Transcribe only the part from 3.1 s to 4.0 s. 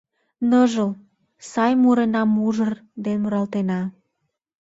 муралтена.